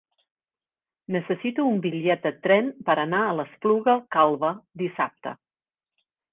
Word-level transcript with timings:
Necessito 1.15 1.65
un 1.73 1.77
bitllet 1.83 2.25
de 2.25 2.33
tren 2.47 2.73
per 2.89 2.97
anar 3.05 3.21
a 3.27 3.37
l'Espluga 3.43 3.97
Calba 4.19 4.53
dissabte. 4.87 5.39